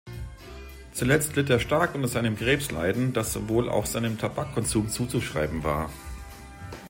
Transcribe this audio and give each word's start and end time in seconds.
Zuletzt 0.93 1.35
litt 1.35 1.51
er 1.51 1.59
stark 1.59 1.93
unter 1.93 2.07
seinem 2.07 2.35
Krebsleiden, 2.35 3.13
das 3.13 3.47
wohl 3.47 3.69
auch 3.69 3.85
seinem 3.85 4.17
Tabakkonsum 4.17 4.89
zuzuschreiben 4.89 5.63
war. 5.63 5.91